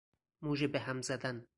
مژه 0.41 0.67
بهم 0.67 1.01
زدن 1.01 1.47